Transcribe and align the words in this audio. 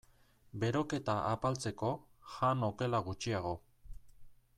Beroketa 0.61 1.15
apaltzeko, 1.33 1.91
jan 2.37 2.65
okela 2.69 3.03
gutxiago. 3.11 3.53